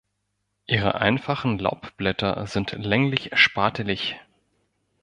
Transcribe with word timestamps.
Ihre 0.65 0.95
einfachen 0.95 1.59
Laubblätter 1.59 2.47
sind 2.47 2.71
länglich-spatelig. 2.71 4.17